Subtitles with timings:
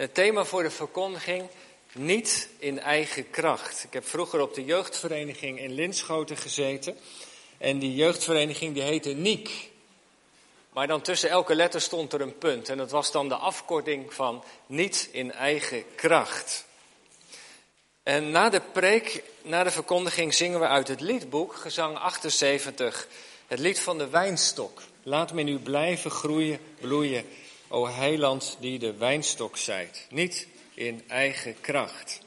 [0.00, 1.48] Het thema voor de verkondiging,
[1.92, 3.84] niet in eigen kracht.
[3.84, 6.98] Ik heb vroeger op de jeugdvereniging in Linschoten gezeten.
[7.58, 9.70] En die jeugdvereniging die heette Niek.
[10.72, 12.68] Maar dan tussen elke letter stond er een punt.
[12.68, 16.64] En dat was dan de afkorting van niet in eigen kracht.
[18.02, 23.08] En na de preek, na de verkondiging, zingen we uit het liedboek, gezang 78,
[23.46, 24.82] het lied van de wijnstok.
[25.02, 27.24] Laat me nu blijven groeien, bloeien,
[27.72, 30.06] o heiland die de wijnstok zijt.
[30.08, 32.20] Niet in eigen kracht.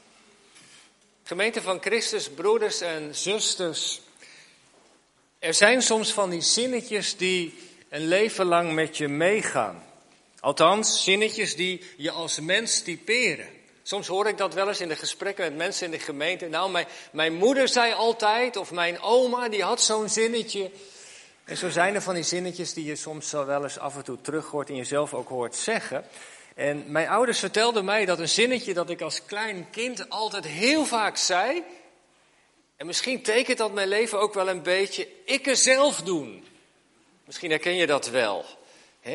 [1.22, 4.00] Gemeente van Christus, broeders en zusters.
[5.38, 7.54] Er zijn soms van die zinnetjes die
[7.88, 9.84] een leven lang met je meegaan.
[10.40, 13.48] Althans, zinnetjes die je als mens typeren.
[13.82, 16.48] Soms hoor ik dat wel eens in de gesprekken met mensen in de gemeente.
[16.48, 20.70] Nou, mijn, mijn moeder zei altijd, of mijn oma, die had zo'n zinnetje.
[21.44, 24.20] En zo zijn er van die zinnetjes die je soms wel eens af en toe
[24.20, 26.04] terug hoort en jezelf ook hoort zeggen.
[26.54, 30.84] En mijn ouders vertelden mij dat een zinnetje dat ik als klein kind altijd heel
[30.84, 31.62] vaak zei.
[32.76, 35.08] En misschien tekent dat mijn leven ook wel een beetje.
[35.24, 36.44] Ik er zelf doen.
[37.24, 38.44] Misschien herken je dat wel.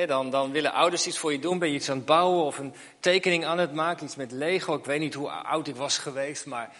[0.07, 2.57] dan, dan willen ouders iets voor je doen, ben je iets aan het bouwen of
[2.57, 4.75] een tekening aan het maken, iets met Lego.
[4.75, 6.75] Ik weet niet hoe oud ik was geweest, maar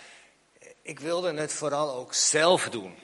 [0.81, 2.95] ik wilde het vooral ook zelf doen.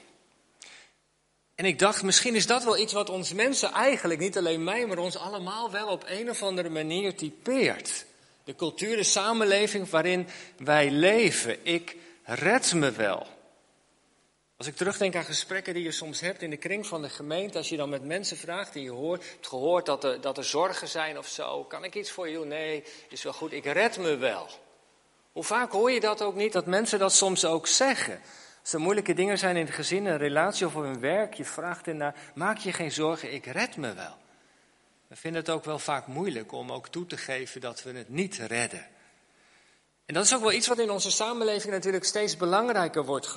[1.56, 4.86] En ik dacht, misschien is dat wel iets wat ons mensen eigenlijk, niet alleen mij,
[4.86, 8.06] maar ons allemaal wel op een of andere manier typeert.
[8.44, 11.66] De cultuur, de samenleving waarin wij leven.
[11.66, 13.28] Ik red me wel.
[14.58, 17.58] Als ik terugdenk aan gesprekken die je soms hebt in de kring van de gemeente,
[17.58, 20.44] als je dan met mensen vraagt en je hoort, hebt gehoord dat er, dat er
[20.44, 22.40] zorgen zijn of zo, kan ik iets voor je?
[22.40, 24.48] Nee, is wel goed, ik red me wel.
[25.32, 28.22] Hoe vaak hoor je dat ook niet, dat mensen dat soms ook zeggen?
[28.66, 31.88] Als er moeilijke dingen zijn in het gezin, een relatie of een werk, je vraagt
[31.88, 34.18] ernaar, maak je geen zorgen, ik red me wel.
[35.08, 38.10] We vinden het ook wel vaak moeilijk om ook toe te geven dat we het
[38.10, 38.88] niet redden.
[40.06, 43.28] En dat is ook wel iets wat in onze samenleving natuurlijk steeds belangrijker wordt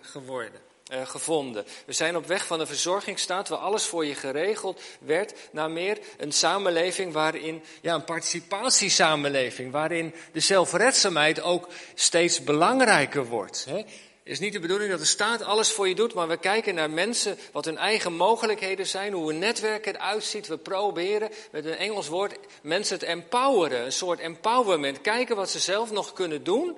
[0.00, 0.60] geworden.
[0.92, 1.64] Uh, gevonden.
[1.86, 5.98] We zijn op weg van een verzorgingsstaat waar alles voor je geregeld werd, naar meer
[6.18, 13.64] een samenleving waarin, ja, een participatiesamenleving, waarin de zelfredzaamheid ook steeds belangrijker wordt.
[13.68, 13.84] Hè.
[14.26, 16.74] Het is niet de bedoeling dat de staat alles voor je doet, maar we kijken
[16.74, 20.46] naar mensen, wat hun eigen mogelijkheden zijn, hoe een netwerk eruit ziet.
[20.46, 25.00] We proberen met een Engels woord mensen te empoweren, een soort empowerment.
[25.00, 26.76] Kijken wat ze zelf nog kunnen doen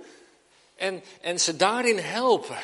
[0.76, 2.58] en, en ze daarin helpen.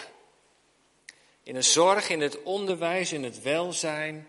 [1.43, 4.29] In de zorg, in het onderwijs, in het welzijn.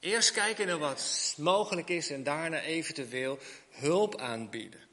[0.00, 3.38] Eerst kijken naar wat mogelijk is en daarna eventueel
[3.70, 4.85] hulp aanbieden.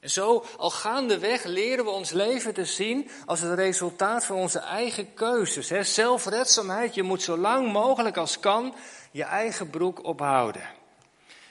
[0.00, 4.58] En zo, al gaandeweg, leren we ons leven te zien als het resultaat van onze
[4.58, 5.68] eigen keuzes.
[5.68, 5.82] Hè?
[5.82, 8.74] Zelfredzaamheid, je moet zo lang mogelijk als kan
[9.10, 10.62] je eigen broek ophouden.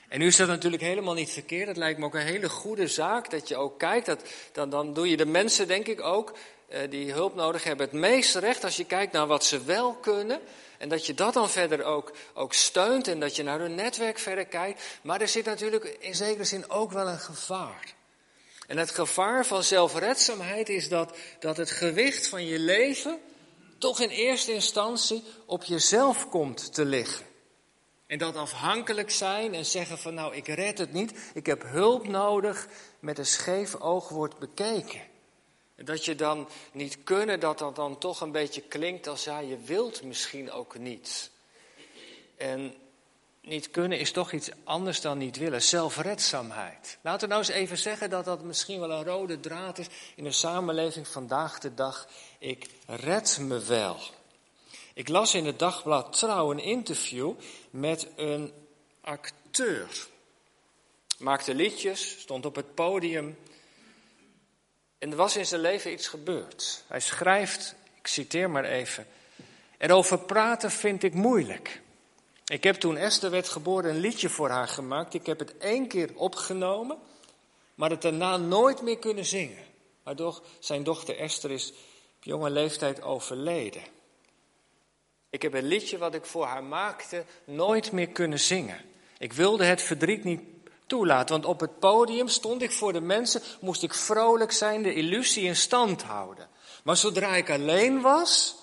[0.08, 1.68] En nu is dat natuurlijk helemaal niet verkeerd.
[1.68, 4.06] Het lijkt me ook een hele goede zaak dat je ook kijkt.
[4.06, 6.34] Dat, dan, dan doe je de mensen, denk ik ook,
[6.68, 9.94] eh, die hulp nodig hebben, het meeste recht als je kijkt naar wat ze wel
[9.94, 10.40] kunnen.
[10.78, 14.20] En dat je dat dan verder ook, ook steunt en dat je naar hun netwerk
[14.20, 14.84] verder kijkt.
[15.02, 17.98] Maar er zit natuurlijk in zekere zin ook wel een gevaar.
[18.70, 23.20] En het gevaar van zelfredzaamheid is dat, dat het gewicht van je leven
[23.78, 27.26] toch in eerste instantie op jezelf komt te liggen.
[28.08, 32.08] En dat afhankelijk zijn en zeggen van nou ik red het niet, ik heb hulp
[32.08, 32.68] nodig,
[33.00, 35.02] met een scheef oog wordt bekeken.
[35.76, 39.40] En dat je dan niet kunnen, dat dat dan toch een beetje klinkt als ja,
[39.40, 41.32] je wilt misschien ook niet.
[42.38, 42.74] En
[43.42, 45.62] niet kunnen is toch iets anders dan niet willen.
[45.62, 46.98] Zelfredzaamheid.
[47.02, 50.24] Laten we nou eens even zeggen dat dat misschien wel een rode draad is in
[50.24, 52.08] de samenleving vandaag de dag.
[52.40, 54.00] Ik red me wel.
[54.94, 57.34] Ik las in het dagblad Trouw een interview
[57.70, 58.54] met een
[59.02, 60.08] acteur.
[61.18, 63.38] Maakte liedjes, stond op het podium.
[64.98, 66.84] En er was in zijn leven iets gebeurd.
[66.88, 69.08] Hij schrijft, ik citeer maar even.
[69.78, 71.82] Erover praten vind ik moeilijk.
[72.50, 75.14] Ik heb toen Esther werd geboren een liedje voor haar gemaakt.
[75.14, 76.98] Ik heb het één keer opgenomen,
[77.76, 79.64] maar het daarna nooit meer kunnen zingen.
[80.04, 81.70] Waardoor zijn dochter Esther is
[82.16, 83.82] op jonge leeftijd overleden.
[85.30, 88.82] Ik heb een liedje wat ik voor haar maakte nooit meer kunnen zingen.
[89.18, 90.42] Ik wilde het verdriet niet
[90.86, 94.94] toelaten, want op het podium stond ik voor de mensen, moest ik vrolijk zijn, de
[94.94, 96.50] illusie in stand houden.
[96.84, 98.56] Maar zodra ik alleen was,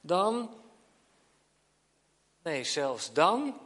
[0.00, 0.50] dan
[2.48, 3.60] Nee, zelfs dan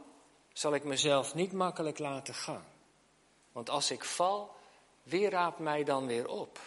[0.53, 2.65] zal ik mezelf niet makkelijk laten gaan.
[3.51, 4.55] Want als ik val,
[5.03, 6.59] wie raapt mij dan weer op?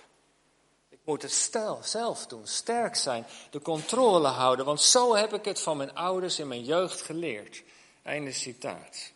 [0.89, 5.45] Ik moet het stel, zelf doen, sterk zijn, de controle houden, want zo heb ik
[5.45, 7.63] het van mijn ouders in mijn jeugd geleerd.
[8.03, 9.13] Einde citaat.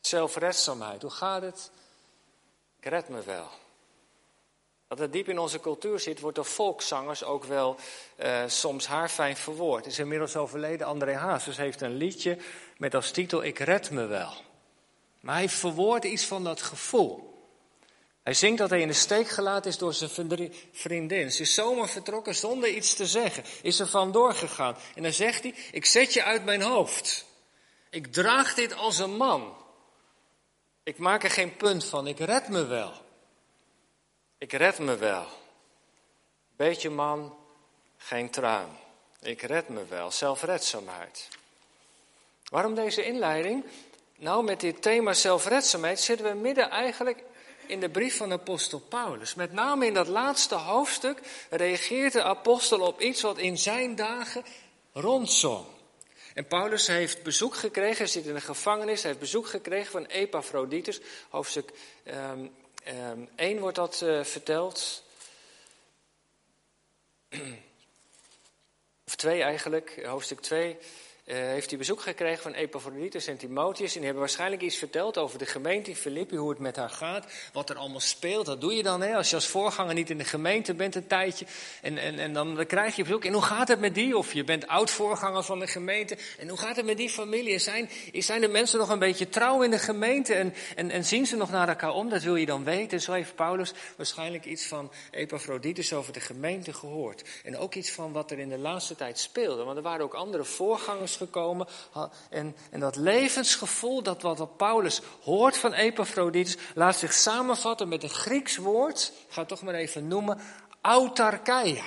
[0.00, 1.70] Zelfredzaamheid, hoe gaat het?
[2.78, 3.48] Ik red me wel.
[4.92, 7.76] Dat het diep in onze cultuur zit, wordt door volkszangers ook wel
[8.22, 9.86] uh, soms haarfijn verwoord.
[9.86, 10.86] Is inmiddels overleden.
[10.86, 12.38] André Hazes heeft een liedje
[12.76, 14.32] met als titel Ik red me wel.
[15.20, 17.44] Maar hij verwoordt iets van dat gevoel.
[18.22, 21.32] Hij zingt dat hij in de steek gelaten is door zijn vriendin.
[21.32, 23.44] Ze is zomaar vertrokken zonder iets te zeggen.
[23.62, 24.76] Is er vandoor gegaan.
[24.94, 27.24] En dan zegt hij, ik zet je uit mijn hoofd.
[27.90, 29.56] Ik draag dit als een man.
[30.82, 33.01] Ik maak er geen punt van, ik red me wel.
[34.42, 35.26] Ik red me wel.
[36.56, 37.36] Beetje man,
[37.96, 38.78] geen traan.
[39.20, 41.28] Ik red me wel, zelfredzaamheid.
[42.48, 43.64] Waarom deze inleiding?
[44.16, 47.22] Nou, met dit thema zelfredzaamheid zitten we midden eigenlijk
[47.66, 49.34] in de brief van apostel Paulus.
[49.34, 54.44] Met name in dat laatste hoofdstuk reageert de apostel op iets wat in zijn dagen
[54.92, 55.66] rondzong.
[56.34, 60.04] En Paulus heeft bezoek gekregen, hij zit in de gevangenis, hij heeft bezoek gekregen van
[60.04, 61.00] Epaphroditus.
[61.28, 61.72] Hoofdstuk
[62.04, 62.52] um,
[62.88, 65.02] um, 1 wordt dat uh, verteld.
[69.06, 70.78] Of 2 eigenlijk, hoofdstuk 2.
[71.26, 73.88] Uh, heeft hij bezoek gekregen van Epaphroditus en Timotheus.
[73.88, 76.90] En die hebben waarschijnlijk iets verteld over de gemeente in Filippi, hoe het met haar
[76.90, 78.46] gaat, wat er allemaal speelt.
[78.46, 81.06] Dat doe je dan, hè, als je als voorganger niet in de gemeente bent een
[81.06, 81.46] tijdje.
[81.82, 83.24] En, en, en dan, dan krijg je bezoek.
[83.24, 84.16] En hoe gaat het met die?
[84.16, 86.16] Of je bent oud-voorganger van de gemeente.
[86.38, 87.58] En hoe gaat het met die familie?
[87.58, 90.34] Zijn, zijn de mensen nog een beetje trouw in de gemeente?
[90.34, 92.08] En, en, en zien ze nog naar elkaar om?
[92.08, 93.00] Dat wil je dan weten.
[93.00, 97.22] Zo heeft Paulus waarschijnlijk iets van Epaphroditus over de gemeente gehoord.
[97.44, 99.64] En ook iets van wat er in de laatste tijd speelde.
[99.64, 101.66] Want er waren ook andere voorgangers gekomen.
[102.30, 108.10] En, en dat levensgevoel, dat wat Paulus hoort van Epaphroditus, laat zich samenvatten met een
[108.10, 110.40] Grieks woord, ik ga het toch maar even noemen,
[110.80, 111.84] autarkeia.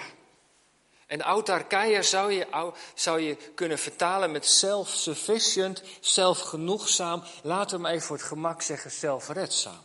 [1.07, 7.23] En autarkeia zou je, zou je kunnen vertalen met self-sufficient, zelfgenoegzaam.
[7.41, 9.83] Laten we maar even voor het gemak zeggen zelfredzaam.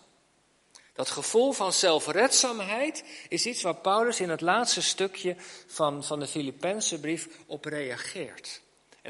[0.95, 5.37] Dat gevoel van zelfredzaamheid is iets waar Paulus in het laatste stukje
[5.67, 8.61] van, van de Filippense brief op reageert.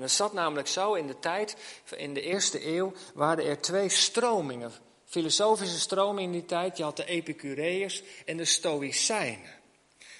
[0.00, 1.56] En dat zat namelijk zo in de tijd,
[1.96, 4.72] in de eerste eeuw, waren er twee stromingen.
[5.04, 6.76] Filosofische stromingen in die tijd.
[6.76, 9.58] Je had de Epicureërs en de Stoïcijnen.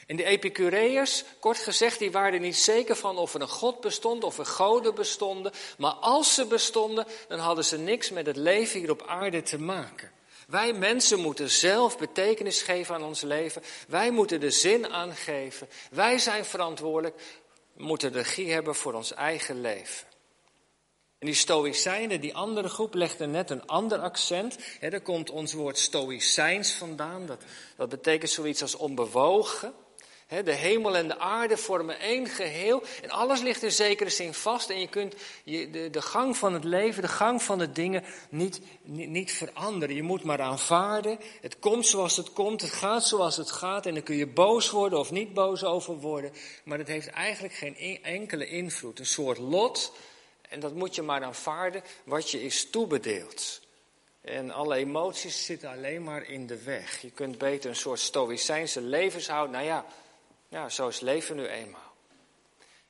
[0.06, 3.80] En de Epicureërs, kort gezegd, die waren er niet zeker van of er een God
[3.80, 5.52] bestond, of er goden bestonden.
[5.78, 9.58] Maar als ze bestonden, dan hadden ze niks met het leven hier op aarde te
[9.58, 10.10] maken.
[10.46, 13.62] Wij mensen moeten zelf betekenis geven aan ons leven.
[13.88, 15.68] Wij moeten de zin aangeven.
[15.90, 17.22] Wij zijn verantwoordelijk
[17.80, 20.06] moeten regie hebben voor ons eigen leven.
[21.18, 24.58] En die Stoïcijnen, die andere groep, legde net een ander accent.
[24.78, 27.26] He, daar komt ons woord Stoïcijns vandaan.
[27.26, 27.42] Dat,
[27.76, 29.74] dat betekent zoiets als onbewogen
[30.30, 34.70] de hemel en de aarde vormen één geheel en alles ligt in zekere zin vast
[34.70, 39.32] en je kunt de, gang van het leven, de gang van de dingen niet, niet,
[39.32, 39.94] veranderen.
[39.94, 43.94] Je moet maar aanvaarden, het komt zoals het komt, het gaat zoals het gaat en
[43.94, 46.32] dan kun je boos worden of niet boos over worden.
[46.64, 49.92] Maar het heeft eigenlijk geen enkele invloed, een soort lot
[50.48, 53.60] en dat moet je maar aanvaarden wat je is toebedeeld.
[54.20, 57.00] En alle emoties zitten alleen maar in de weg.
[57.00, 59.50] Je kunt beter een soort stoïcijnse levenshoud.
[59.50, 59.84] Nou ja,
[60.50, 61.92] ja, zo is leven nu eenmaal.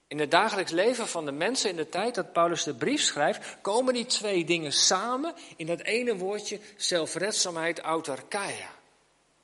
[0.07, 3.57] In het dagelijks leven van de mensen in de tijd dat Paulus de brief schrijft,
[3.61, 8.71] komen die twee dingen samen in dat ene woordje zelfredzaamheid, autarkeia.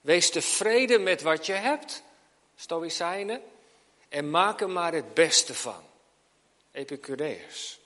[0.01, 2.03] Wees tevreden met wat je hebt,
[2.57, 3.43] Stoïcijnen,
[4.09, 5.83] en maak er maar het beste van,
[6.73, 7.79] Epicureërs.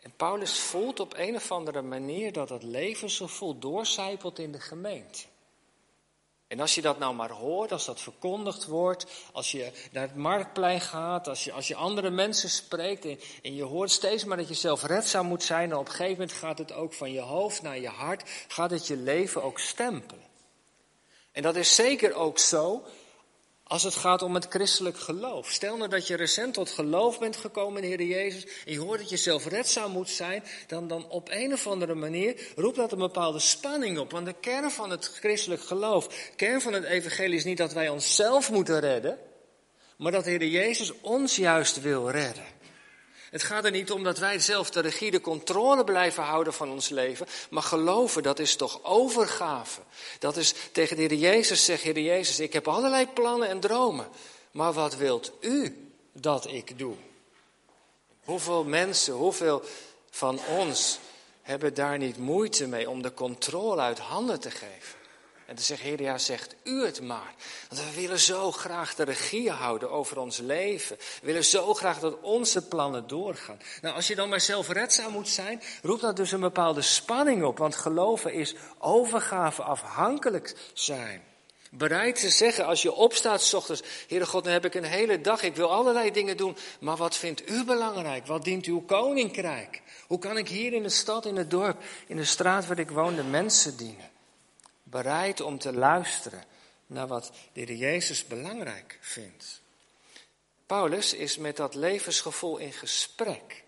[0.00, 5.24] En Paulus voelt op een of andere manier dat dat levensgevoel doorcijpelt in de gemeente.
[6.48, 10.16] En als je dat nou maar hoort, als dat verkondigd wordt, als je naar het
[10.16, 13.06] marktplein gaat, als je, als je andere mensen spreekt
[13.42, 16.12] en, je hoort steeds maar dat je zelf redzaam moet zijn, en op een gegeven
[16.12, 19.58] moment gaat het ook van je hoofd naar je hart, gaat het je leven ook
[19.58, 20.24] stempelen.
[21.32, 22.82] En dat is zeker ook zo
[23.68, 25.50] als het gaat om het christelijk geloof.
[25.50, 28.78] Stel nou dat je recent tot geloof bent gekomen in de Heer Jezus en je
[28.78, 32.92] hoort dat je zelfredzaam moet zijn, dan, dan op een of andere manier roept dat
[32.92, 34.10] een bepaalde spanning op.
[34.10, 37.88] Want de kern van het christelijk geloof, kern van het evangelie is niet dat wij
[37.88, 39.18] onszelf moeten redden,
[39.96, 42.44] maar dat de Heer Jezus ons juist wil redden.
[43.30, 46.88] Het gaat er niet om dat wij zelf de rigide controle blijven houden van ons
[46.88, 47.26] leven.
[47.50, 49.80] Maar geloven, dat is toch overgave.
[50.18, 54.08] Dat is tegen de Heer Jezus zeggen, Heer Jezus, ik heb allerlei plannen en dromen.
[54.50, 56.94] Maar wat wilt u dat ik doe?
[58.24, 59.62] Hoeveel mensen, hoeveel
[60.10, 60.98] van ons
[61.42, 64.97] hebben daar niet moeite mee om de controle uit handen te geven?
[65.48, 67.34] En te zeggen, Heer, ja, zegt u het maar.
[67.68, 70.96] Want we willen zo graag de regie houden over ons leven.
[70.96, 73.58] We willen zo graag dat onze plannen doorgaan.
[73.80, 77.58] Nou, als je dan maar zelfredzaam moet zijn, roept dat dus een bepaalde spanning op.
[77.58, 81.22] Want geloven is overgave, afhankelijk zijn.
[81.70, 85.20] Bereid te zeggen als je opstaat s ochtends, Heere God, dan heb ik een hele
[85.20, 88.26] dag, ik wil allerlei dingen doen, maar wat vindt u belangrijk?
[88.26, 89.82] Wat dient uw koninkrijk?
[90.06, 92.90] Hoe kan ik hier in de stad, in het dorp, in de straat waar ik
[92.90, 94.16] woon, de mensen dienen?
[94.90, 96.44] Bereid om te luisteren
[96.86, 99.60] naar wat de Heer Jezus belangrijk vindt.
[100.66, 103.64] Paulus is met dat levensgevoel in gesprek.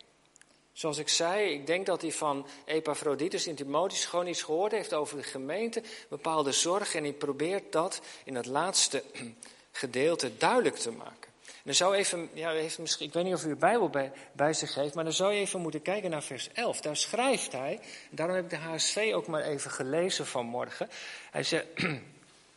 [0.72, 4.94] Zoals ik zei, ik denk dat hij van Epaphroditus in Timotheus gewoon iets gehoord heeft
[4.94, 9.04] over de gemeente, bepaalde zorg, en hij probeert dat in het laatste
[9.72, 11.29] gedeelte duidelijk te maken.
[11.64, 14.52] Dan zou even, ja, heeft misschien, ik weet niet of u uw Bijbel bij, bij
[14.52, 16.80] zich heeft, maar dan zou je even moeten kijken naar vers 11.
[16.80, 20.88] Daar schrijft hij, daarom heb ik de HSV ook maar even gelezen vanmorgen.
[21.30, 21.66] Hij zegt,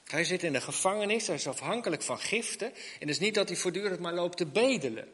[0.07, 2.67] hij zit in de gevangenis, hij is afhankelijk van giften.
[2.67, 5.07] En het is niet dat hij voortdurend maar loopt te bedelen.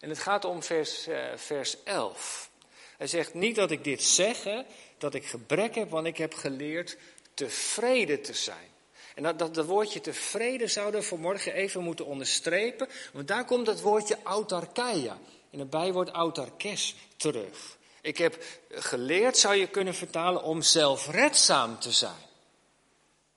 [0.00, 2.50] En het gaat om vers, uh, vers 11.
[2.98, 4.64] Hij zegt niet dat ik dit zeg,
[4.98, 6.96] dat ik gebrek heb, want ik heb geleerd
[7.34, 8.71] tevreden te zijn.
[9.14, 13.66] En dat, dat, dat woordje tevreden zouden we vanmorgen even moeten onderstrepen, want daar komt
[13.66, 15.18] het woordje autarkeia,
[15.50, 17.76] in het bijwoord autarkes, terug.
[18.00, 22.30] Ik heb geleerd, zou je kunnen vertalen, om zelfredzaam te zijn.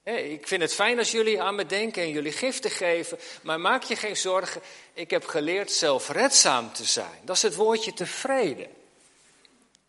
[0.03, 3.83] Ik vind het fijn als jullie aan me denken en jullie giften geven, maar maak
[3.83, 4.61] je geen zorgen.
[4.93, 7.19] Ik heb geleerd zelfredzaam te zijn.
[7.23, 8.67] Dat is het woordje tevreden.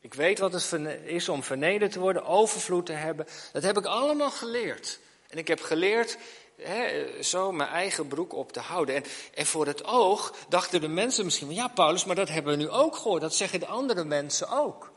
[0.00, 0.72] Ik weet wat het
[1.04, 3.26] is om vernederd te worden, overvloed te hebben.
[3.52, 4.98] Dat heb ik allemaal geleerd.
[5.28, 6.18] En ik heb geleerd
[7.20, 8.94] zo mijn eigen broek op te houden.
[8.94, 9.04] En,
[9.34, 12.70] en voor het oog dachten de mensen misschien, ja Paulus, maar dat hebben we nu
[12.70, 13.20] ook gehoord.
[13.20, 14.94] Dat zeggen de andere mensen ook.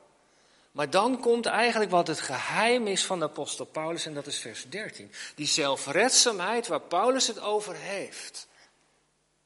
[0.72, 4.40] Maar dan komt eigenlijk wat het geheim is van de apostel Paulus en dat is
[4.40, 5.12] vers 13.
[5.36, 8.48] Die zelfredzaamheid waar Paulus het over heeft.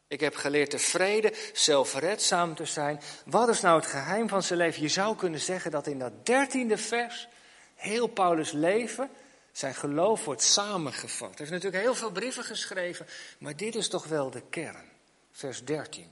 [0.08, 3.02] Ik heb geleerd tevreden, zelfredzaam te zijn.
[3.26, 4.82] Wat is nou het geheim van zijn leven?
[4.82, 7.28] Je zou kunnen zeggen dat in dat dertiende vers
[7.76, 9.10] heel Paulus' leven,
[9.54, 11.30] zijn geloof wordt samengevat.
[11.30, 13.06] Hij heeft natuurlijk heel veel brieven geschreven,
[13.38, 14.90] maar dit is toch wel de kern.
[15.32, 16.12] Vers 13.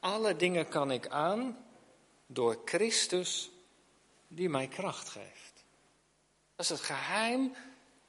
[0.00, 1.64] Alle dingen kan ik aan
[2.26, 3.50] door Christus
[4.28, 5.64] die mij kracht geeft.
[6.56, 7.54] Dat is het geheim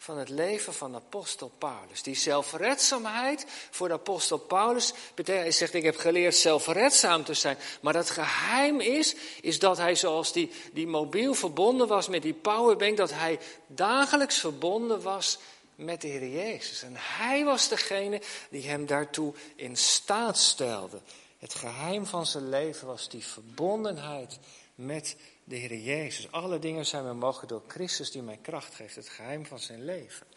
[0.01, 2.03] van het leven van apostel Paulus.
[2.03, 7.57] Die zelfredzaamheid voor de apostel Paulus betekent, hij zegt, ik heb geleerd zelfredzaam te zijn.
[7.81, 12.33] Maar het geheim is, is dat hij zoals die, die mobiel verbonden was met die
[12.33, 15.37] powerbank, dat hij dagelijks verbonden was
[15.75, 16.83] met de Heer Jezus.
[16.83, 21.01] En hij was degene die hem daartoe in staat stelde.
[21.39, 24.39] Het geheim van zijn leven was die verbondenheid
[24.85, 26.31] met de Heer Jezus.
[26.31, 29.85] Alle dingen zijn we mogen door Christus die mij kracht geeft, het geheim van zijn
[29.85, 30.27] leven.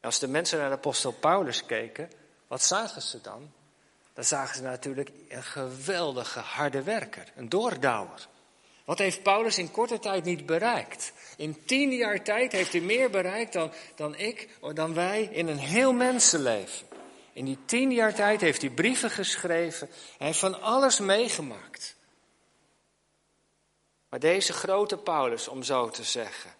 [0.00, 2.10] als de mensen naar de apostel Paulus keken,
[2.46, 3.52] wat zagen ze dan?
[4.12, 8.28] Dan zagen ze natuurlijk een geweldige harde werker, een doordouwer.
[8.84, 11.12] Wat heeft Paulus in korte tijd niet bereikt?
[11.36, 15.58] In tien jaar tijd heeft hij meer bereikt dan, dan ik, dan wij in een
[15.58, 16.86] heel mensenleven.
[17.32, 19.88] In die tien jaar tijd heeft hij brieven geschreven.
[20.18, 21.96] Hij heeft van alles meegemaakt.
[24.12, 26.50] Maar deze grote Paulus, om zo te zeggen,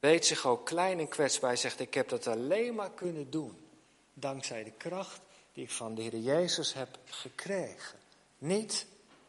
[0.00, 1.50] weet zich ook klein en kwetsbaar.
[1.50, 3.68] Hij zegt, ik heb dat alleen maar kunnen doen.
[4.14, 5.20] Dankzij de kracht
[5.52, 7.98] die ik van de Heer Jezus heb gekregen.
[8.38, 8.86] Niet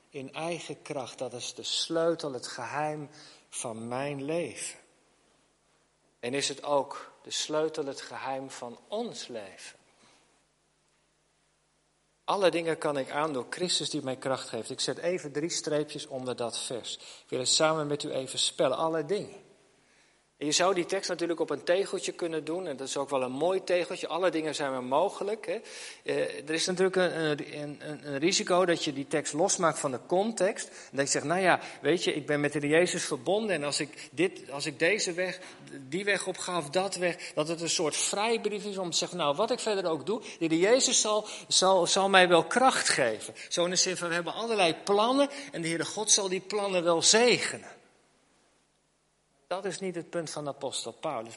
[0.10, 1.18] in eigen kracht.
[1.18, 3.10] Dat is de sleutel, het geheim
[3.50, 4.80] van mijn leven.
[6.20, 9.79] En is het ook de sleutel, het geheim van ons leven.
[12.30, 14.70] Alle dingen kan ik aan door Christus die mij kracht geeft.
[14.70, 16.96] Ik zet even drie streepjes onder dat vers.
[16.96, 18.78] Ik wil het samen met u even spellen.
[18.78, 19.49] Alle dingen.
[20.40, 22.68] En je zou die tekst natuurlijk op een tegeltje kunnen doen.
[22.68, 24.08] En dat is ook wel een mooi tegeltje.
[24.08, 25.46] Alle dingen zijn maar mogelijk.
[25.46, 25.60] Hè.
[26.04, 30.00] Eh, er is natuurlijk een, een, een, risico dat je die tekst losmaakt van de
[30.08, 30.68] context.
[30.68, 33.56] En dat je zegt, nou ja, weet je, ik ben met de Jezus verbonden.
[33.56, 35.40] En als ik, dit, als ik deze weg,
[35.90, 37.32] die weg opga of dat weg.
[37.34, 40.22] Dat het een soort vrijbrief is om te zeggen, nou wat ik verder ook doe.
[40.40, 43.34] De Jezus zal, zal, zal mij wel kracht geven.
[43.50, 45.30] Zo in de zin van, we hebben allerlei plannen.
[45.52, 47.78] En de Heere God zal die plannen wel zegenen.
[49.50, 51.34] Dat is niet het punt van de apostel Paulus.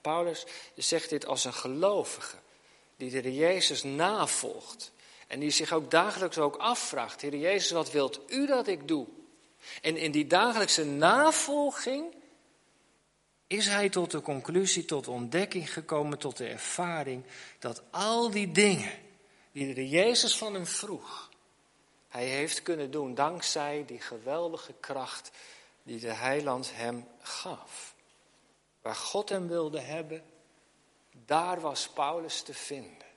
[0.00, 0.46] Paulus
[0.76, 2.36] zegt dit als een gelovige
[2.96, 4.92] die de Jezus navolgt.
[5.26, 9.06] En die zich ook dagelijks ook afvraagt, Heer Jezus, wat wilt u dat ik doe?
[9.80, 12.14] En in die dagelijkse navolging
[13.46, 17.24] is hij tot de conclusie, tot de ontdekking gekomen, tot de ervaring
[17.58, 18.92] dat al die dingen
[19.52, 21.30] die de Jezus van hem vroeg,
[22.08, 25.30] hij heeft kunnen doen dankzij die geweldige kracht
[25.82, 27.94] die de heiland hem gaf.
[28.82, 30.22] Waar God hem wilde hebben,
[31.26, 33.10] daar was Paulus te vinden.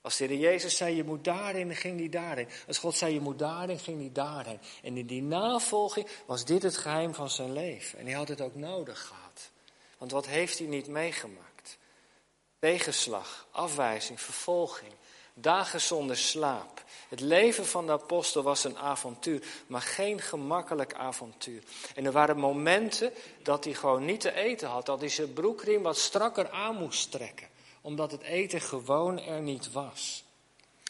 [0.00, 2.48] Als de Heer Jezus zei, je moet daarin, ging hij daarin.
[2.66, 4.60] Als God zei, je moet daarin, ging hij daarin.
[4.82, 7.98] En in die navolging was dit het geheim van zijn leven.
[7.98, 9.50] En hij had het ook nodig gehad.
[9.98, 11.78] Want wat heeft hij niet meegemaakt?
[12.58, 14.92] Tegenslag, afwijzing, vervolging,
[15.40, 16.84] dagen zonder slaap.
[17.08, 21.62] Het leven van de apostel was een avontuur, maar geen gemakkelijk avontuur.
[21.94, 25.82] En er waren momenten dat hij gewoon niet te eten had, dat hij zijn broekriem
[25.82, 27.48] wat strakker aan moest trekken,
[27.80, 30.24] omdat het eten gewoon er niet was.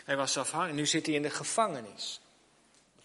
[0.05, 2.21] Hij was afhankelijk, nu zit hij in de gevangenis.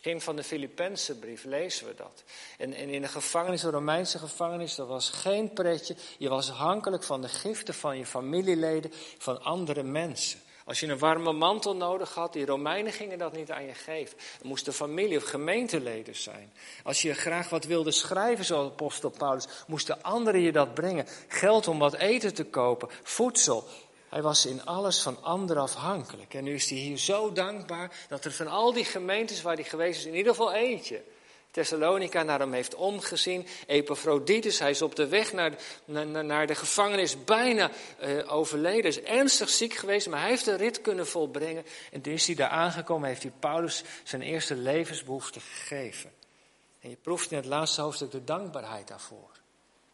[0.03, 2.23] Begin van de Filipense brief lezen we dat.
[2.57, 5.95] En, en in de gevangenis, de Romeinse gevangenis, dat was geen pretje.
[6.17, 10.41] Je was afhankelijk van de giften van je familieleden, van andere mensen.
[10.65, 14.17] Als je een warme mantel nodig had, die Romeinen gingen dat niet aan je geven.
[14.33, 16.53] Het moesten familie of gemeenteleden zijn.
[16.83, 21.07] Als je graag wat wilde schrijven, zoals apostel Paulus, moesten anderen je dat brengen.
[21.27, 23.67] Geld om wat eten te kopen, voedsel.
[24.09, 26.33] Hij was in alles van anderen afhankelijk.
[26.33, 29.63] En nu is hij hier zo dankbaar dat er van al die gemeentes waar hij
[29.63, 31.03] geweest is, in ieder geval eentje,
[31.53, 33.47] Thessalonica naar hem heeft omgezien.
[33.67, 35.51] Epaphroditus, hij is op de weg naar,
[35.85, 38.83] naar, naar de gevangenis bijna uh, overleden.
[38.83, 41.65] Is ernstig ziek geweest, maar hij heeft de rit kunnen volbrengen.
[41.91, 46.11] En toen is hij daar aangekomen, heeft hij Paulus zijn eerste levensbehoefte gegeven.
[46.79, 49.31] En je proeft in het laatste hoofdstuk de dankbaarheid daarvoor.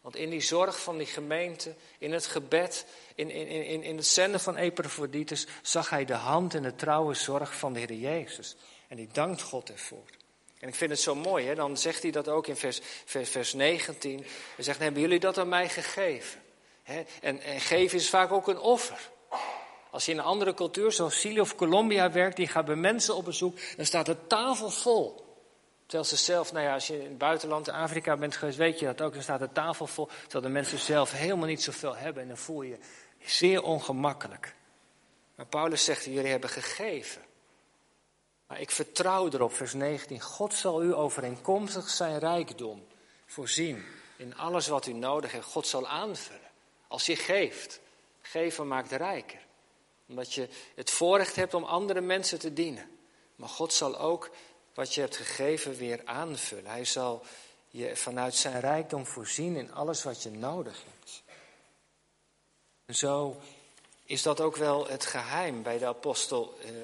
[0.00, 4.06] Want in die zorg van die gemeente, in het gebed, in, in, in, in het
[4.06, 8.56] zenden van Epaphroditus, zag hij de hand en de trouwe zorg van de Heer Jezus.
[8.88, 10.18] En hij dankt God ervoor.
[10.60, 11.54] En ik vind het zo mooi, hè?
[11.54, 14.26] dan zegt hij dat ook in vers, vers, vers 19.
[14.54, 16.40] Hij zegt, hebben jullie dat aan mij gegeven?
[16.82, 17.02] Hè?
[17.20, 19.10] En, en geven is vaak ook een offer.
[19.90, 23.16] Als je in een andere cultuur, zoals Chili of Colombia werkt, die gaat bij mensen
[23.16, 25.28] op bezoek, dan staat de tafel vol.
[25.86, 28.86] Terwijl ze zelf, nou ja, als je in het buitenland, Afrika bent geweest, weet je
[28.86, 29.12] dat ook.
[29.12, 32.22] Dan staat de tafel vol, terwijl de mensen zelf helemaal niet zoveel hebben.
[32.22, 32.78] En dan voel je
[33.18, 34.54] je zeer ongemakkelijk.
[35.34, 37.22] Maar Paulus zegt, jullie hebben gegeven.
[38.50, 40.20] Maar ik vertrouw erop, vers 19.
[40.20, 42.86] God zal u overeenkomstig zijn rijkdom
[43.26, 43.84] voorzien
[44.16, 45.46] in alles wat u nodig heeft.
[45.46, 46.50] God zal aanvullen.
[46.88, 47.80] Als je geeft,
[48.20, 49.40] geven maakt rijker.
[50.08, 52.98] Omdat je het voorrecht hebt om andere mensen te dienen.
[53.36, 54.30] Maar God zal ook
[54.74, 56.70] wat je hebt gegeven weer aanvullen.
[56.70, 57.22] Hij zal
[57.68, 61.22] je vanuit zijn rijkdom voorzien in alles wat je nodig hebt.
[62.84, 63.40] En zo
[64.10, 66.76] is dat ook wel het geheim bij de apostel uh, uh,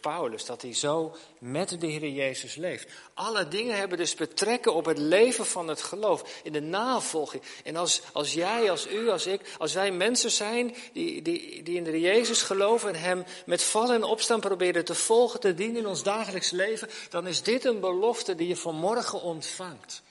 [0.00, 2.88] Paulus, dat hij zo met de Heer Jezus leeft.
[3.14, 7.42] Alle dingen hebben dus betrekking op het leven van het geloof, in de navolging.
[7.64, 11.76] En als, als jij, als u, als ik, als wij mensen zijn die, die, die
[11.76, 15.76] in de Jezus geloven en Hem met vallen en opstaan proberen te volgen, te dienen
[15.76, 20.02] in ons dagelijks leven, dan is dit een belofte die je vanmorgen ontvangt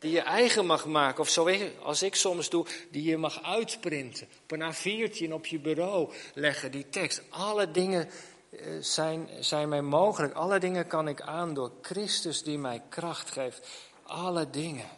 [0.00, 1.20] die je eigen mag maken.
[1.20, 4.28] Of zoals ik soms doe, die je mag uitprinten.
[4.42, 7.22] Op een A4'tje en op je bureau leggen, die tekst.
[7.28, 8.08] Alle dingen
[8.50, 10.34] eh, zijn, zijn mij mogelijk.
[10.34, 13.68] Alle dingen kan ik aan door Christus die mij kracht geeft.
[14.02, 14.88] Alle dingen.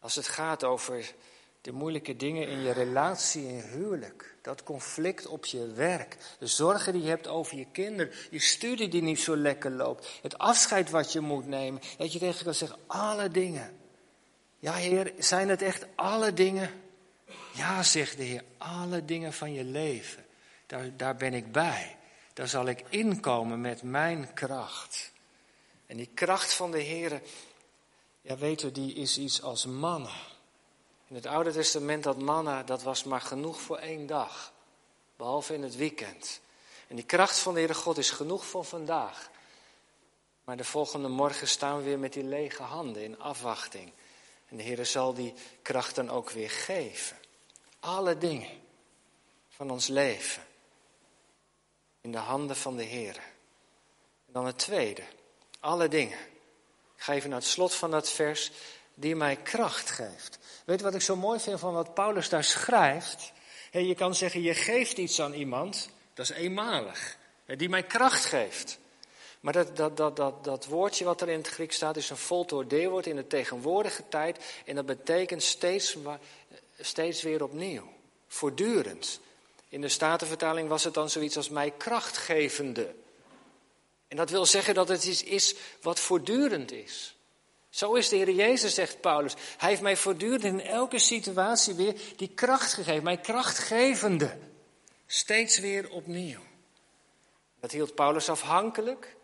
[0.00, 1.14] Als het gaat over
[1.60, 4.36] de moeilijke dingen in je relatie, in huwelijk.
[4.42, 6.16] Dat conflict op je werk.
[6.38, 8.12] De zorgen die je hebt over je kinderen.
[8.30, 10.18] Je studie die niet zo lekker loopt.
[10.22, 11.80] Het afscheid wat je moet nemen.
[11.96, 13.86] Dat je tegen kan zeggen, alle dingen.
[14.58, 16.82] Ja, Heer, zijn het echt alle dingen?
[17.52, 20.26] Ja, zegt de Heer, alle dingen van je leven.
[20.66, 21.96] Daar, daar ben ik bij.
[22.32, 25.12] Daar zal ik inkomen met mijn kracht.
[25.86, 27.22] En die kracht van de Heer,
[28.20, 30.14] ja, weet u, die is iets als manna.
[31.08, 34.52] In het Oude Testament dat manna, dat was maar genoeg voor één dag.
[35.16, 36.40] Behalve in het weekend.
[36.88, 39.30] En die kracht van de Heere God is genoeg voor vandaag.
[40.44, 43.92] Maar de volgende morgen staan we weer met die lege handen in afwachting.
[44.48, 47.16] En de Heer zal die kracht dan ook weer geven.
[47.80, 48.50] Alle dingen
[49.48, 50.42] van ons leven
[52.00, 53.16] in de handen van de Heer.
[54.26, 55.02] En dan het tweede.
[55.60, 56.18] Alle dingen.
[56.96, 58.50] Ik ga even naar het slot van dat vers.
[58.94, 60.38] Die mij kracht geeft.
[60.64, 63.32] Weet wat ik zo mooi vind van wat Paulus daar schrijft?
[63.70, 65.88] je kan zeggen, je geeft iets aan iemand.
[66.14, 67.16] Dat is eenmalig.
[67.46, 68.78] Die mij kracht geeft.
[69.40, 72.16] Maar dat, dat, dat, dat, dat woordje wat er in het Grieks staat is een
[72.16, 74.38] voltooid deelwoord in de tegenwoordige tijd.
[74.64, 75.96] En dat betekent steeds,
[76.80, 77.92] steeds weer opnieuw.
[78.28, 79.20] Voortdurend.
[79.68, 82.94] In de Statenvertaling was het dan zoiets als mij krachtgevende.
[84.08, 87.16] En dat wil zeggen dat het iets is wat voortdurend is.
[87.70, 89.34] Zo is de Heer Jezus, zegt Paulus.
[89.56, 93.02] Hij heeft mij voortdurend in elke situatie weer die kracht gegeven.
[93.02, 94.38] Mij krachtgevende.
[95.06, 96.40] Steeds weer opnieuw.
[97.60, 99.16] Dat hield Paulus afhankelijk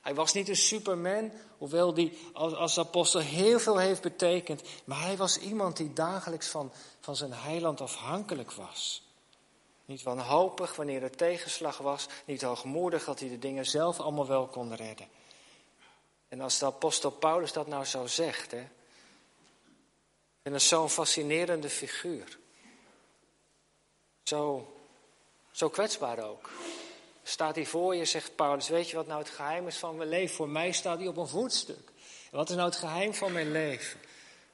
[0.00, 4.62] hij was niet een superman, hoewel die als, apostel heel veel heeft betekend.
[4.84, 9.02] Maar hij was iemand die dagelijks van, van zijn heiland afhankelijk was.
[9.84, 14.46] Niet wanhopig wanneer er tegenslag was, niet hoogmoedig dat hij de dingen zelf allemaal wel
[14.46, 15.08] kon redden.
[16.28, 18.66] En als de apostel Paulus dat nou zo zegt, hè,
[20.42, 22.38] en dat is zo'n fascinerende figuur.
[24.22, 24.72] Zo
[25.50, 26.50] Zo kwetsbaar ook.
[27.30, 30.08] Staat hij voor je, zegt Paulus, weet je wat nou het geheim is van mijn
[30.08, 30.36] leven?
[30.36, 31.90] Voor mij staat hij op een voetstuk.
[32.30, 34.00] wat is nou het geheim van mijn leven?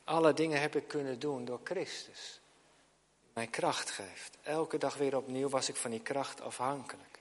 [0.04, 2.40] Alle dingen heb ik kunnen doen door Christus.
[3.20, 4.36] Die mij kracht geeft.
[4.42, 7.18] Elke dag weer opnieuw was ik van die kracht afhankelijk.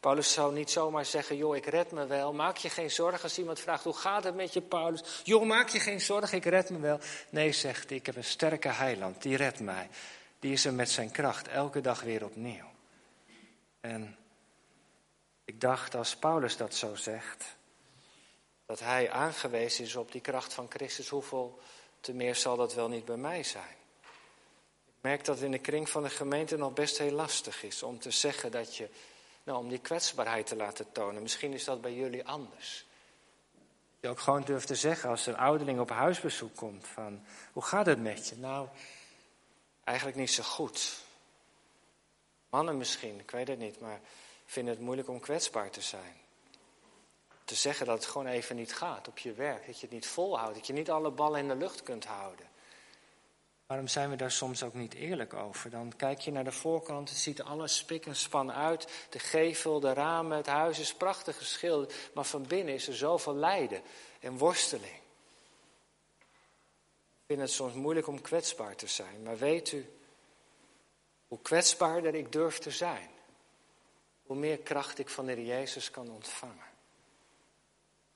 [0.00, 2.32] Paulus zou niet zomaar zeggen, joh, ik red me wel.
[2.32, 5.20] Maak je geen zorgen als iemand vraagt, hoe gaat het met je, Paulus?
[5.24, 6.98] Joh, maak je geen zorgen, ik red me wel.
[7.30, 9.88] Nee, zegt hij, ik heb een sterke heiland, die redt mij.
[10.38, 12.70] Die is er met zijn kracht, elke dag weer opnieuw.
[13.80, 14.16] En
[15.46, 17.56] ik dacht, als Paulus dat zo zegt,
[18.66, 21.58] dat hij aangewezen is op die kracht van Christus, hoeveel
[22.00, 23.76] te meer zal dat wel niet bij mij zijn?
[24.84, 27.82] Ik merk dat het in de kring van de gemeente nog best heel lastig is
[27.82, 28.88] om te zeggen dat je
[29.42, 31.22] nou, om die kwetsbaarheid te laten tonen.
[31.22, 32.86] Misschien is dat bij jullie anders.
[34.00, 37.86] Je ook gewoon durft te zeggen als een ouderling op huisbezoek komt van, hoe gaat
[37.86, 38.36] het met je?
[38.36, 38.68] Nou,
[39.84, 41.04] eigenlijk niet zo goed.
[42.50, 44.00] Mannen misschien, ik weet het niet, maar
[44.46, 46.14] vinden het moeilijk om kwetsbaar te zijn.
[47.44, 50.06] Te zeggen dat het gewoon even niet gaat op je werk, dat je het niet
[50.06, 52.46] volhoudt, dat je niet alle ballen in de lucht kunt houden.
[53.66, 55.70] Waarom zijn we daar soms ook niet eerlijk over?
[55.70, 59.06] Dan kijk je naar de voorkant, het ziet alles spik en span uit.
[59.10, 61.94] De gevel, de ramen, het huis is prachtig geschilderd.
[62.14, 63.82] Maar van binnen is er zoveel lijden
[64.20, 64.94] en worsteling.
[67.26, 69.22] Ik vind het soms moeilijk om kwetsbaar te zijn.
[69.22, 69.90] Maar weet u,
[71.28, 73.10] hoe kwetsbaarder ik durf te zijn,
[74.26, 76.64] hoe meer kracht ik van de Heer Jezus kan ontvangen.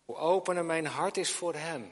[0.04, 1.82] Hoe opener mijn hart is voor Hem,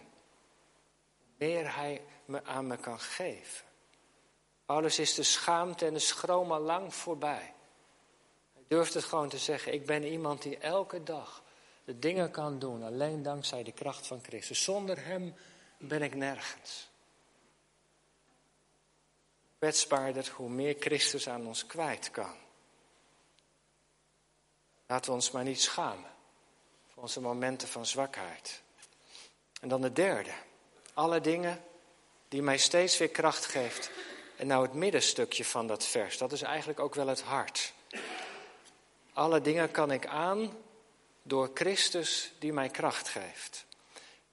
[1.18, 3.66] hoe meer Hij me aan me kan geven.
[4.64, 7.54] Paulus is de schaamte en de schroom al lang voorbij.
[8.52, 11.42] Hij durft het gewoon te zeggen, ik ben iemand die elke dag
[11.84, 14.62] de dingen kan doen, alleen dankzij de kracht van Christus.
[14.62, 15.34] Zonder Hem
[15.78, 16.90] ben ik nergens.
[19.58, 22.34] Kwetsbaarder, hoe meer Christus aan ons kwijt kan.
[24.88, 26.10] Laten we ons maar niet schamen
[26.86, 28.62] voor onze momenten van zwakheid.
[29.60, 30.30] En dan de derde.
[30.94, 31.62] Alle dingen
[32.28, 33.90] die mij steeds weer kracht geeft.
[34.36, 37.72] En nou het middenstukje van dat vers, dat is eigenlijk ook wel het hart.
[39.12, 40.56] Alle dingen kan ik aan
[41.22, 43.66] door Christus die mij kracht geeft.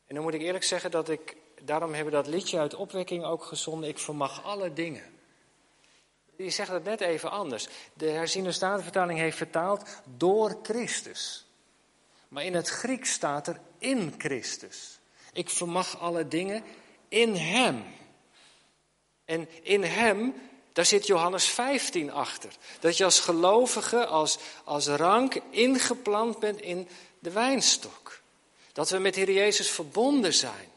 [0.08, 3.44] En dan moet ik eerlijk zeggen dat ik, daarom hebben dat liedje uit opwekking ook
[3.44, 5.20] gezonden, ik vermag alle dingen.
[6.38, 7.68] Die zegt het net even anders.
[7.94, 11.46] De herziene statenvertaling heeft vertaald door Christus.
[12.28, 15.00] Maar in het Grieks staat er in Christus.
[15.34, 16.64] Ik vermag alle dingen
[17.08, 17.84] in Hem.
[19.26, 20.34] En in Hem,
[20.74, 22.56] daar zit Johannes 15 achter.
[22.80, 26.88] Dat je als gelovige, als, als rank ingeplant bent in
[27.20, 28.22] de wijnstok.
[28.74, 30.70] Dat we met Heer Jezus verbonden zijn.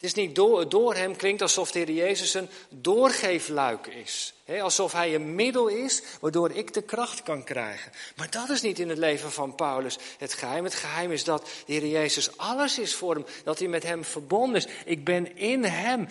[0.00, 4.34] Het is niet door, door hem klinkt alsof de Heer Jezus een doorgeefluik is.
[4.60, 7.92] alsof hij een middel is waardoor ik de kracht kan krijgen.
[8.16, 10.64] Maar dat is niet in het leven van Paulus het geheim.
[10.64, 13.24] Het geheim is dat de Heer Jezus alles is voor hem.
[13.44, 14.66] Dat hij met hem verbonden is.
[14.84, 16.08] Ik ben in hem,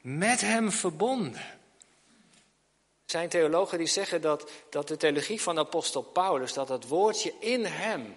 [0.00, 1.40] met hem verbonden.
[3.04, 7.32] Er zijn theologen die zeggen dat, dat de theologie van apostel Paulus, dat dat woordje
[7.40, 8.16] in hem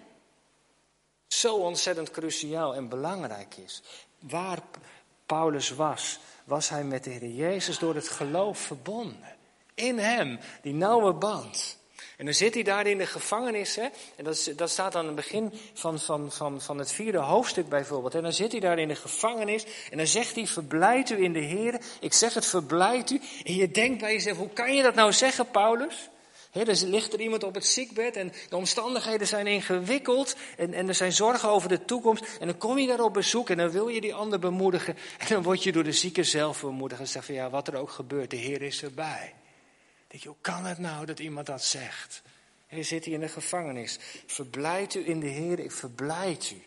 [1.26, 3.82] zo ontzettend cruciaal en belangrijk is.
[4.18, 4.62] Waar
[5.32, 9.36] Paulus was, was hij met de Heer Jezus door het geloof verbonden.
[9.74, 11.78] In hem, die nauwe band.
[12.16, 13.88] En dan zit hij daar in de gevangenis, hè?
[14.16, 18.14] en dat, dat staat aan het begin van, van, van, van het vierde hoofdstuk bijvoorbeeld.
[18.14, 21.32] En dan zit hij daar in de gevangenis en dan zegt hij, verblijd u in
[21.32, 21.80] de Heer.
[22.00, 23.20] Ik zeg het, verblijd u.
[23.44, 26.10] En je denkt bij jezelf, hoe kan je dat nou zeggen, Paulus?
[26.52, 30.88] He, er ligt er iemand op het ziekbed en de omstandigheden zijn ingewikkeld en, en
[30.88, 32.36] er zijn zorgen over de toekomst.
[32.40, 34.96] En dan kom je daar op bezoek en dan wil je die ander bemoedigen.
[35.18, 37.76] En dan word je door de zieke zelf bemoedigd en zegt van ja, wat er
[37.76, 39.34] ook gebeurt, de Heer is erbij.
[40.08, 42.22] Denk je, hoe kan het nou dat iemand dat zegt?
[42.66, 43.98] Hij zit hier in de gevangenis.
[44.26, 46.62] Verblijd u in de Heer, ik verblijd u.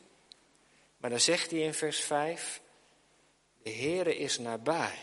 [0.98, 2.62] Maar dan zegt hij in vers 5,
[3.63, 4.98] de Heer is nabij.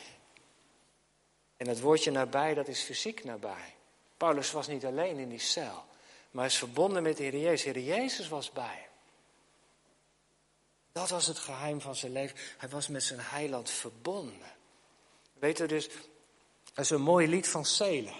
[1.57, 3.75] En het woordje nabij, dat is fysiek nabij.
[4.23, 5.85] Paulus was niet alleen in die cel,
[6.31, 7.63] maar is verbonden met de Heer Jezus.
[7.63, 8.91] Heer Jezus was bij hem.
[10.93, 12.37] Dat was het geheim van zijn leven.
[12.59, 14.53] Hij was met zijn heiland verbonden.
[15.39, 15.89] Weet u dus,
[16.75, 18.15] dat is een mooi lied van Sela.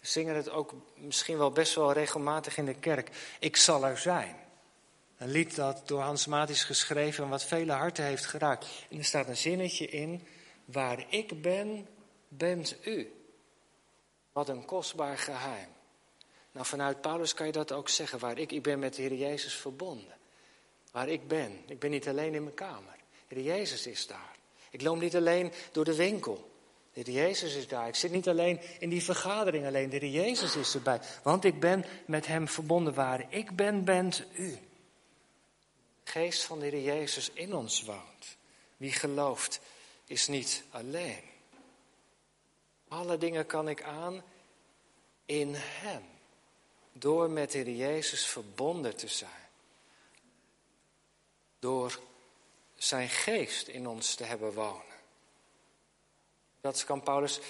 [0.00, 3.10] We zingen het ook misschien wel best wel regelmatig in de kerk.
[3.38, 4.36] Ik zal er zijn.
[5.18, 8.66] Een lied dat door Hans Maat is geschreven en wat vele harten heeft geraakt.
[8.90, 10.26] En er staat een zinnetje in.
[10.64, 11.88] Waar ik ben,
[12.28, 13.17] bent u.
[14.38, 15.68] Wat een kostbaar geheim.
[16.52, 18.18] Nou, vanuit Paulus kan je dat ook zeggen.
[18.18, 20.16] Waar ik, ik ben met de Heer Jezus verbonden.
[20.90, 21.62] Waar ik ben.
[21.66, 22.96] Ik ben niet alleen in mijn kamer.
[23.28, 24.36] De Heer Jezus is daar.
[24.70, 26.50] Ik loop niet alleen door de winkel.
[26.92, 27.88] De Heer Jezus is daar.
[27.88, 29.90] Ik zit niet alleen in die vergadering alleen.
[29.90, 31.00] De Heer Jezus is erbij.
[31.22, 34.58] Want ik ben met Hem verbonden waar ik ben, bent u.
[36.04, 38.36] Geest van de Heer Jezus in ons woont.
[38.76, 39.60] Wie gelooft
[40.04, 41.36] is niet alleen.
[42.88, 44.22] Alle dingen kan ik aan
[45.24, 46.02] in Hem.
[46.92, 49.48] Door met de Heer Jezus verbonden te zijn.
[51.58, 52.00] Door
[52.74, 54.96] zijn geest in ons te hebben wonen.
[56.60, 57.40] Dat kan Paulus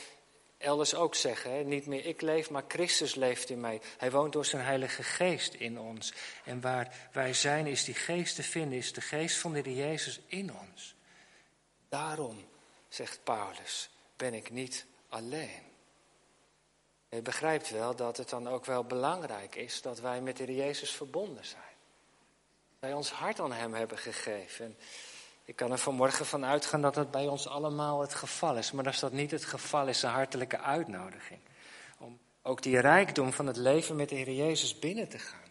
[0.58, 1.68] elders ook zeggen.
[1.68, 3.80] Niet meer ik leef, maar Christus leeft in mij.
[3.98, 6.12] Hij woont door zijn Heilige Geest in ons.
[6.44, 9.76] En waar wij zijn, is die geest te vinden, is de geest van de Heer
[9.76, 10.94] Jezus in ons.
[11.88, 12.44] Daarom,
[12.88, 15.66] zegt Paulus, ben ik niet alleen.
[17.08, 20.54] Je begrijpt wel dat het dan ook wel belangrijk is dat wij met de Heer
[20.54, 21.62] Jezus verbonden zijn.
[22.78, 24.64] Wij ons hart aan Hem hebben gegeven.
[24.64, 24.76] En
[25.44, 28.72] ik kan er vanmorgen van uitgaan dat dat bij ons allemaal het geval is.
[28.72, 31.40] Maar als dat niet het geval is, een hartelijke uitnodiging.
[31.98, 35.50] Om ook die rijkdom van het leven met de Heer Jezus binnen te gaan.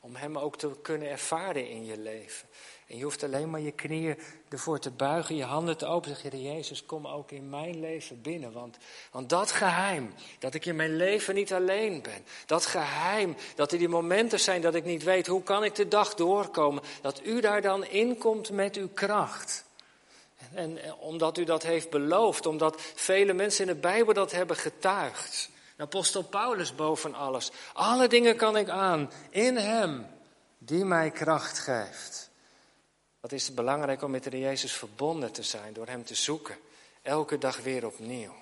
[0.00, 2.48] Om Hem ook te kunnen ervaren in je leven.
[2.86, 4.18] En je hoeft alleen maar je knieën
[4.48, 6.16] ervoor te buigen, je handen te openen.
[6.16, 8.52] Zeg je, Jezus, kom ook in mijn leven binnen.
[8.52, 8.76] Want,
[9.10, 12.24] want dat geheim, dat ik in mijn leven niet alleen ben.
[12.46, 15.88] Dat geheim, dat er die momenten zijn dat ik niet weet, hoe kan ik de
[15.88, 16.82] dag doorkomen.
[17.00, 19.64] Dat u daar dan inkomt met uw kracht.
[20.54, 24.56] En, en omdat u dat heeft beloofd, omdat vele mensen in de Bijbel dat hebben
[24.56, 25.50] getuigd.
[25.76, 27.50] Apostel Paulus boven alles.
[27.72, 30.06] Alle dingen kan ik aan in Hem
[30.58, 32.30] die mij kracht geeft.
[33.26, 36.58] Wat is belangrijk om met de Jezus verbonden te zijn, door Hem te zoeken,
[37.02, 38.34] elke dag weer opnieuw.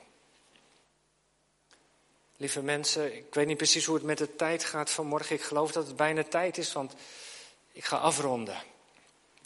[2.36, 5.36] Lieve mensen, ik weet niet precies hoe het met de tijd gaat vanmorgen.
[5.36, 6.94] Ik geloof dat het bijna tijd is, want
[7.72, 8.62] ik ga afronden.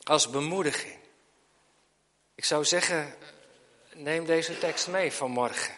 [0.02, 0.98] Als bemoediging.
[2.34, 3.14] Ik zou zeggen,
[3.94, 5.74] neem deze tekst mee vanmorgen.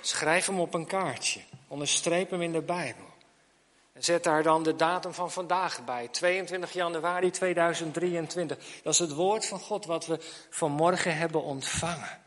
[0.00, 1.40] Schrijf hem op een kaartje.
[1.68, 3.11] Onderstreep hem in de Bijbel.
[4.04, 8.58] Zet daar dan de datum van vandaag bij, 22 januari 2023.
[8.82, 10.18] Dat is het woord van God wat we
[10.50, 12.20] vanmorgen hebben ontvangen.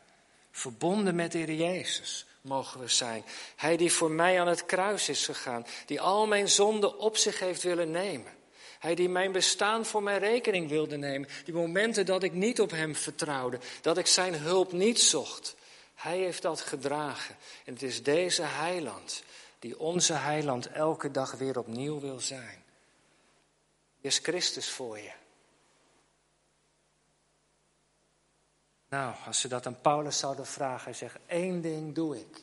[0.50, 3.24] Verbonden met de Heer Jezus mogen we zijn.
[3.56, 7.38] Hij die voor mij aan het kruis is gegaan, die al mijn zonden op zich
[7.38, 8.32] heeft willen nemen.
[8.78, 11.28] Hij die mijn bestaan voor mijn rekening wilde nemen.
[11.44, 15.56] Die momenten dat ik niet op Hem vertrouwde, dat ik Zijn hulp niet zocht.
[15.94, 17.36] Hij heeft dat gedragen.
[17.64, 19.22] En het is deze heiland
[19.66, 22.64] die onze heiland elke dag weer opnieuw wil zijn.
[24.00, 25.12] Is Christus voor je?
[28.88, 32.42] Nou, als ze dat aan Paulus zouden vragen, hij zegt, één ding doe ik.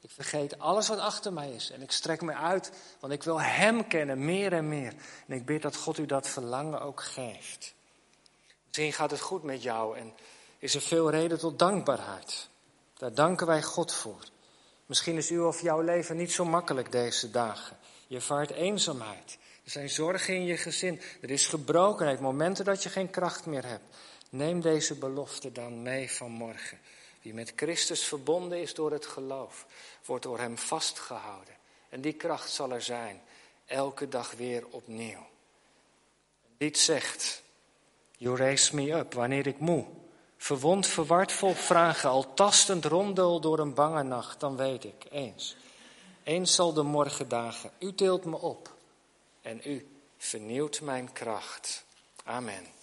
[0.00, 3.40] Ik vergeet alles wat achter mij is en ik strek me uit, want ik wil
[3.40, 4.94] Hem kennen, meer en meer.
[5.26, 7.74] En ik bid dat God u dat verlangen ook geeft.
[8.66, 10.14] Misschien gaat het goed met jou en
[10.58, 12.48] is er veel reden tot dankbaarheid.
[12.94, 14.34] Daar danken wij God voor.
[14.86, 17.76] Misschien is uw of jouw leven niet zo makkelijk deze dagen.
[18.06, 19.38] Je ervaart eenzaamheid.
[19.64, 21.00] Er zijn zorgen in je gezin.
[21.20, 23.96] Er is gebrokenheid, momenten dat je geen kracht meer hebt.
[24.30, 26.78] Neem deze belofte dan mee vanmorgen.
[27.22, 29.66] Wie met Christus verbonden is door het geloof,
[30.04, 31.54] wordt door Hem vastgehouden.
[31.88, 33.22] En die kracht zal er zijn,
[33.64, 35.26] elke dag weer opnieuw.
[36.58, 37.42] Dit zegt,
[38.16, 39.86] You raise me up wanneer ik moe
[40.36, 45.56] verwond, verward, vol vragen, al tastend rondel door een bange nacht, dan weet ik eens.
[46.22, 48.74] Eens zal de morgen dagen, u tilt me op
[49.42, 49.86] en u
[50.18, 51.84] vernieuwt mijn kracht.
[52.24, 52.75] Amen.